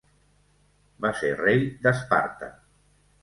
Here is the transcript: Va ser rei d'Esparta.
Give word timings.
Va 1.05 1.11
ser 1.19 1.29
rei 1.41 1.61
d'Esparta. 1.83 2.49